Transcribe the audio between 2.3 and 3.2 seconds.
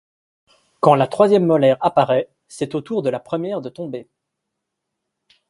c'est au tour de la